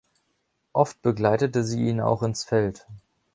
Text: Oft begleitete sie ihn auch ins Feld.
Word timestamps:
Oft 0.73 1.03
begleitete 1.03 1.63
sie 1.63 1.87
ihn 1.87 2.01
auch 2.01 2.23
ins 2.23 2.43
Feld. 2.43 2.87